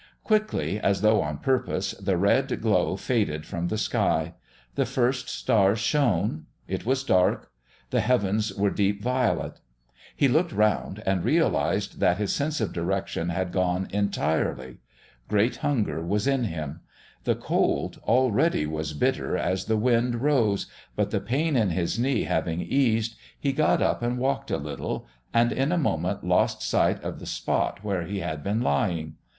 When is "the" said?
1.91-2.17, 3.67-3.77, 4.73-4.87, 7.91-7.99, 17.25-17.35, 19.65-19.77, 21.11-21.21, 27.19-27.27